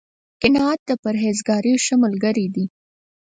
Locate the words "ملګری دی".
2.03-2.65